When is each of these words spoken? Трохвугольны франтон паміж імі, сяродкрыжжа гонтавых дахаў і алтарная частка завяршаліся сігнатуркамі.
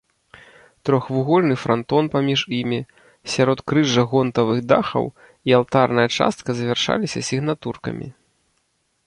Трохвугольны 0.89 1.55
франтон 1.63 2.03
паміж 2.15 2.41
імі, 2.59 2.79
сяродкрыжжа 3.35 4.03
гонтавых 4.15 4.59
дахаў 4.73 5.05
і 5.51 5.57
алтарная 5.59 6.07
частка 6.17 6.49
завяршаліся 6.63 7.19
сігнатуркамі. 7.31 8.07